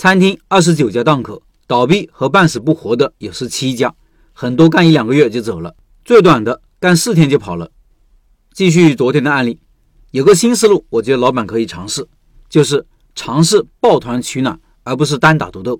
[0.00, 3.94] 餐厅二十九家档口，倒闭和半死不活的有十七家，
[4.32, 5.74] 很多干一两个月就走了，
[6.06, 7.70] 最短的干四天就跑了。
[8.54, 9.60] 继续昨天的案例，
[10.10, 12.08] 有个新思路，我觉得老板可以尝试，
[12.48, 15.78] 就是尝试抱团取暖，而不是单打独斗。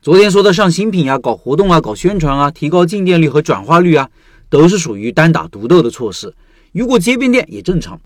[0.00, 4.08] 昨天说的上新品啊、搞活动啊、搞宣传啊、提高进店率和转化率啊，
[4.48, 6.34] 都是属于单打独斗的措施。
[6.72, 8.00] 如果街边店也正常，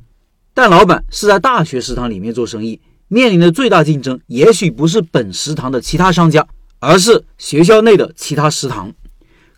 [0.53, 6.47] 但老板是在大学食堂里面做生意，面临的最大竞争也许不是本食堂的其他商家，
[6.81, 8.93] 而是学校内的其他食堂。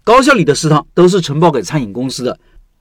[0.05, 2.39] 高校里的食堂都是承包给餐饮公司的，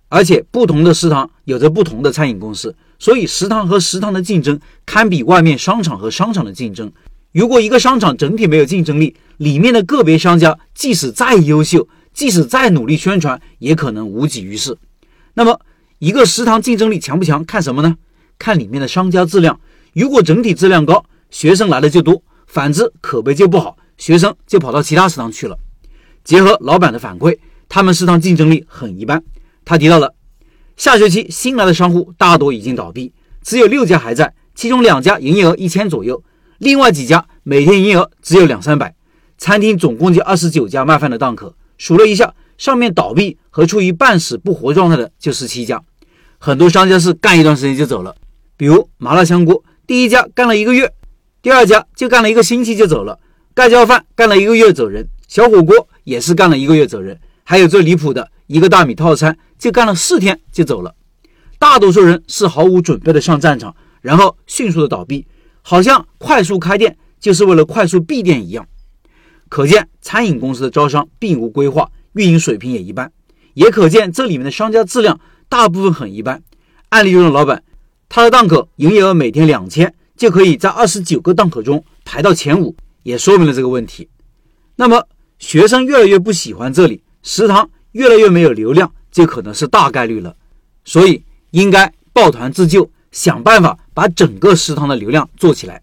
[0.10, 6.92] 而且不同的食堂有着不同的餐饮公司，所以食堂和食堂的竞争堪比外面商场和商场的竞争。
[7.32, 14.78] 如果一个商场整体没有竞争力，里面的个别商家即使再优秀，即使再努力宣传，也可能无济于事。
[15.36, 15.62] 那么，
[16.00, 17.96] 一个食堂竞争力强不强，看什么呢？
[18.40, 19.60] 看里面的商家质量。
[19.98, 25.58] 如果整体质量高，学生来的就多；反之，口碑就不好，学生就跑到其他食堂去了。
[26.24, 27.36] 结合老板的反馈，
[27.68, 29.24] 他们食堂竞争力很一般。
[29.66, 30.14] 他提到了，
[30.76, 36.24] 下学期新来的商户大多已经倒闭，只有六家还在，其中两家营业额一千左右。
[36.60, 38.94] 另外几家每天营业额只有两三百，
[39.40, 45.82] 餐厅总共就二十九家卖饭的档口，数了一下，上面倒闭和处于半死不活状态的就十七家，
[46.38, 48.16] 很多商家是干一段时间就走了。
[48.56, 50.94] 比如麻辣香锅，第一家干了一个月，
[51.42, 53.18] 第二家就干了一个星期就走了；
[53.54, 60.94] 盖浇饭干了一个月走人，小火锅也是干了一个月走人，还有最离谱的一个大米套餐就干了四天就走了。
[61.58, 65.26] 大多数人是毫无准备的上战场，然后迅速的倒闭。
[65.62, 68.68] 好像快速开店就是为了快速闭店一样，
[69.48, 73.10] 可见餐饮公司的招商并无规划，运营水平也一般，
[73.54, 76.44] 也可见这里面的商家质量大部分很一般。
[76.90, 77.64] 案例中的老板，
[78.10, 84.08] 他的档口营业额每天两千，就可以在二十九个档口中排到前五，也说明了这个问题。
[84.76, 85.08] 那么
[85.40, 90.36] 学生越来越不喜欢这里，食堂越来越没有流量，就可能是大概率了。
[90.86, 92.90] 所以应该抱团自救。
[93.10, 95.82] 想办法把整个食堂的流量做起来。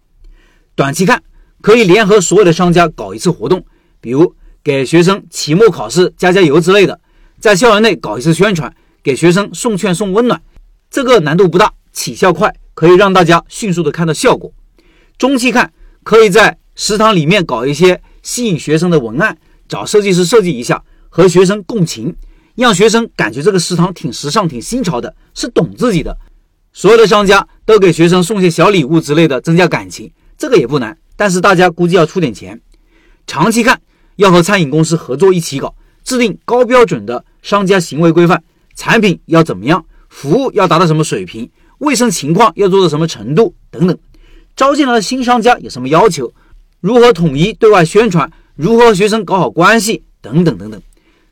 [0.75, 1.21] 短期看，
[1.59, 3.65] 可以联合所有的商家搞一次活动，
[3.99, 4.33] 比如
[4.63, 6.97] 给学生期末考试加加油之类的，
[7.39, 8.73] 在校园内搞一次宣传，
[9.03, 10.41] 给学生送券送温暖。
[10.89, 14.53] 这个难度不大，起效快，可以让大家迅速的看到效果。
[15.17, 15.71] 中期看，
[16.03, 19.35] 可以在食堂里面搞一些吸引学生的文案，
[19.67, 22.13] 找设计师设计一下，和学生共情，
[22.55, 26.15] 让学生感觉这个食堂挺时尚、挺新潮的，是懂自己的。
[26.73, 30.97] 所有的商家都给学生送些小礼物之类的，增加感情，这个也不难。
[31.15, 32.61] 但是大家估计要出点钱。
[33.25, 33.79] 长期看，
[34.17, 35.73] 要和餐饮公司合作一起搞，
[36.03, 38.43] 制定高标准的商家行为规范，
[38.75, 41.49] 产品要怎么样，服务要达到什么水平，
[41.79, 43.97] 卫生情况要做到什么程度等等。
[44.55, 46.33] 招进来的新商家有什么要求，
[46.79, 50.81] 如何统一对外宣传，如何和学生搞好关系等等等等。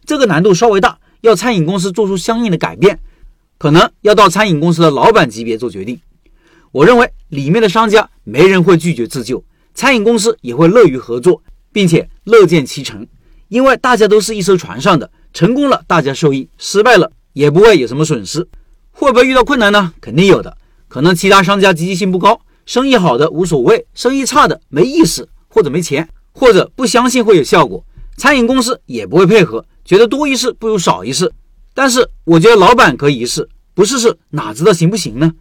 [0.06, 3.00] 这个难度稍微大，要餐饮公司做出相应的改变。
[3.58, 5.98] 可能要到餐饮公司的老板级别做决定。
[6.74, 9.42] 我认为里面的商家没人会拒绝自救，
[9.74, 13.08] 餐饮公司也会乐于合作，并且乐见其成，
[13.48, 18.46] 因为大家都是一艘船上的，成功了大家受益，失败了也不会有什么损失。
[19.04, 19.94] 会不会遇到困难呢？
[20.00, 20.56] 肯定有的，
[20.88, 27.84] 可能其他商家积极性不高，生意好的无所谓，生意差的没意思，或者没钱，或者不相信会有效果，
[28.18, 31.32] 餐饮公司也不会配合，觉得多一事不如少一事。
[31.74, 35.32] 但是我觉得老板可以一试，不试试哪知道行不行呢？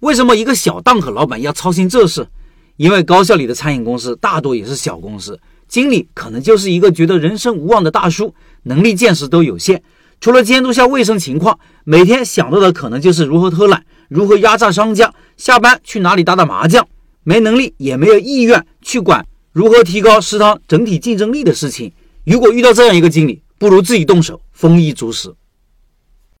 [0.00, 2.28] 为什么一个小档口老板要操心这事？
[2.76, 9.82] 因为高校里的餐饮公司大多也是小公司，经理可能就是一个觉得人生无望的大叔，能力见识都有限，
[10.20, 16.86] 除了监督下卫生情况，每天想到的可能就是如何偷懒，如何压榨商家，下班去哪里打打麻将，
[17.22, 21.92] 没能力也没有意愿去管如何提高食堂整体竞争力的事情。
[22.24, 25.32] 如果遇到这样一个经理，不如自己动手，丰衣足食。